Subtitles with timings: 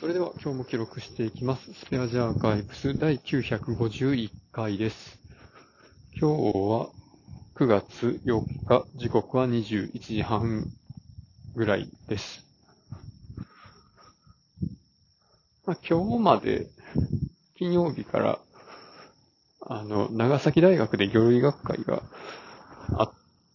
[0.00, 1.74] それでは今日も記録していきます。
[1.74, 5.18] スペアジャーカイブス第951回です。
[6.18, 6.88] 今日は
[7.54, 10.64] 9月4日、時刻は21時半
[11.54, 12.42] ぐらいです。
[15.66, 16.68] まあ、今日まで
[17.58, 18.38] 金曜日から
[19.60, 22.02] あの、長崎大学で魚類学会が
[22.96, 23.12] あっ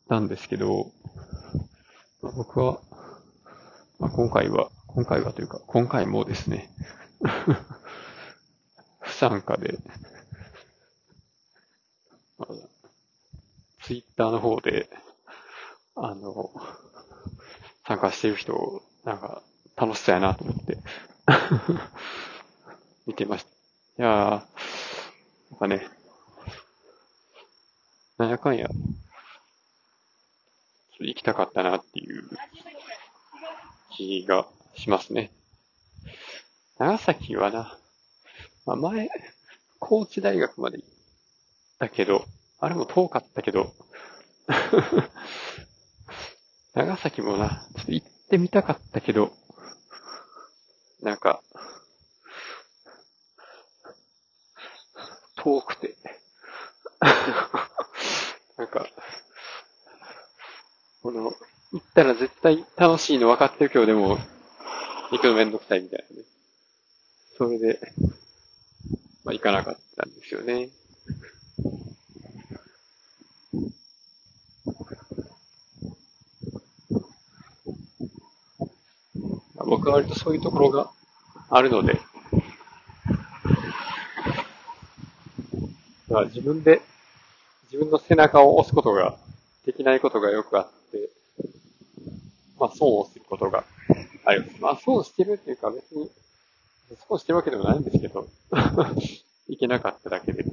[0.07, 0.91] たんですけど、
[2.21, 2.80] まあ僕は、
[3.98, 6.70] まあ、今回は、今回はというか、今回もですね、
[9.02, 9.77] 不参加で、
[13.84, 14.90] ツイッターの方で、
[15.95, 16.49] あの、
[17.85, 19.44] 参加してる人を、なんか、
[19.76, 20.77] 楽しそうやなと思って、
[23.05, 23.49] 見てました。
[23.49, 23.54] い
[23.98, 24.12] やー、
[25.52, 25.90] なんかね、
[28.18, 28.70] なんやかんや、
[31.02, 32.30] 行きたかったなっていう
[33.91, 35.31] 気がしますね。
[36.77, 37.77] 長崎はな、
[38.65, 39.09] まあ、前、
[39.79, 40.90] 高知大学まで行っ
[41.79, 42.26] たけど、
[42.59, 43.73] あれも遠かったけど、
[46.73, 49.34] 長崎もな、ちょっと行ってみたかったけど、
[51.01, 51.41] なんか、
[55.35, 55.95] 遠くて、
[58.57, 58.87] なんか、
[61.04, 61.34] この、
[61.71, 64.17] 行ったら絶対楽しいの分かってるけど、でも、
[65.11, 66.23] 行くのめんどくさいみたいなね。
[67.38, 67.79] それで、
[69.23, 70.69] まあ行かなかったんですよね。
[79.66, 80.89] 僕は割とそういうところが
[81.50, 82.00] あるので、
[86.07, 86.81] まあ自分で、
[87.72, 89.17] 自分の背中を押すことが
[89.66, 91.09] できないことがよくあって、
[92.59, 93.63] まあ損をすることが
[94.25, 94.62] あります。
[94.62, 96.09] まあ損してるっていうか別に、
[97.07, 98.28] 損してるわけでもないんですけど、
[99.47, 100.45] いけなかっただけで。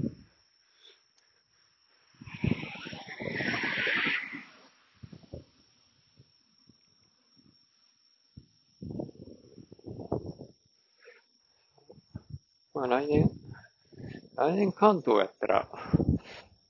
[12.74, 13.30] まあ来年、
[14.36, 15.68] 来年関東やったら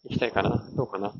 [0.05, 1.13] 行きたいかなどうかな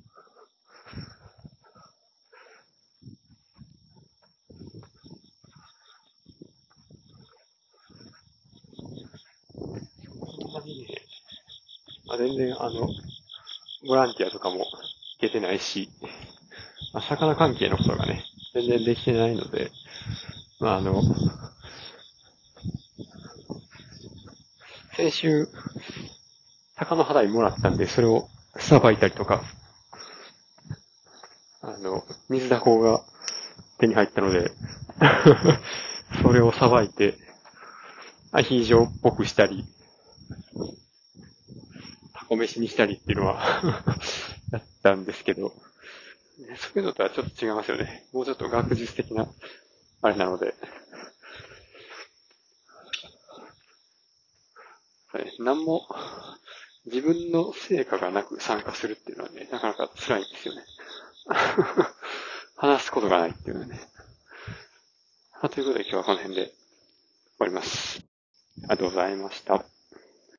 [9.53, 10.95] そんなにね、
[12.13, 12.89] まあ、全然あの、
[13.89, 14.67] ボランティアとかも行
[15.19, 15.89] けてないし、
[16.93, 19.71] まあ、魚関係のことがね、全然できてないので、
[20.61, 21.03] まああの、
[24.95, 25.49] 先週、
[26.77, 28.29] 鷹の肌にもらったんで、それを
[28.59, 29.43] さばいたりとか、
[31.63, 33.03] あの、水だこが
[33.79, 34.51] 手に入ったので、
[36.21, 37.17] それをさばいて、
[38.33, 39.65] アヒージョっぽくしたり、
[42.23, 43.63] タコ飯にしたりっていうのは
[44.53, 45.53] やったんですけど、
[46.57, 48.07] そういうのとはちょっと違いますよね。
[48.13, 49.29] もうちょっと学術的な、
[50.03, 50.55] あれなので。
[55.09, 55.87] はい、何も、
[56.87, 60.65] 自分の成果がなく参加するっていうのはね、なかなか辛いんですよね。
[62.57, 63.81] 話すことがないっていうのはね。
[65.51, 66.55] ということで今日はこの辺で終
[67.41, 67.99] わります。
[67.99, 69.72] ありがとうございました。